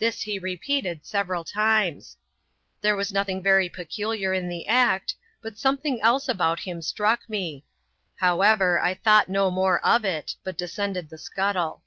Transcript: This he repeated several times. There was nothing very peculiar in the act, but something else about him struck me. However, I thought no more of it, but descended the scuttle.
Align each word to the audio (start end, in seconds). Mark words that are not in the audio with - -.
This 0.00 0.22
he 0.22 0.36
repeated 0.36 1.06
several 1.06 1.44
times. 1.44 2.16
There 2.80 2.96
was 2.96 3.12
nothing 3.12 3.40
very 3.40 3.68
peculiar 3.68 4.34
in 4.34 4.48
the 4.48 4.66
act, 4.66 5.14
but 5.42 5.58
something 5.58 6.00
else 6.02 6.28
about 6.28 6.58
him 6.58 6.82
struck 6.82 7.28
me. 7.28 7.64
However, 8.16 8.80
I 8.80 8.94
thought 8.94 9.28
no 9.28 9.48
more 9.48 9.78
of 9.86 10.04
it, 10.04 10.34
but 10.42 10.58
descended 10.58 11.08
the 11.08 11.18
scuttle. 11.18 11.84